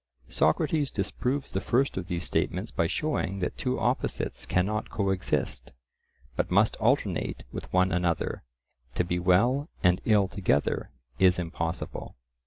Socrates 0.29 0.89
disproves 0.89 1.51
the 1.51 1.61
first 1.61 1.95
of 1.95 2.07
these 2.07 2.23
statements 2.23 2.71
by 2.71 2.87
showing 2.87 3.37
that 3.37 3.55
two 3.55 3.79
opposites 3.79 4.47
cannot 4.47 4.89
coexist, 4.89 5.73
but 6.35 6.49
must 6.49 6.75
alternate 6.77 7.43
with 7.51 7.71
one 7.71 7.91
another—to 7.91 9.03
be 9.03 9.19
well 9.19 9.69
and 9.83 10.01
ill 10.05 10.27
together 10.27 10.89
is 11.19 11.37
impossible. 11.37 12.15